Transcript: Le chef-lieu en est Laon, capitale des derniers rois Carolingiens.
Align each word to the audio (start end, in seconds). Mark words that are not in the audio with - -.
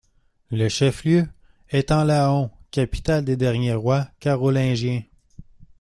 Le 0.49 0.67
chef-lieu 0.67 1.27
en 1.71 1.77
est 1.77 1.91
Laon, 1.91 2.49
capitale 2.71 3.23
des 3.23 3.35
derniers 3.37 3.75
rois 3.75 4.07
Carolingiens. 4.19 5.03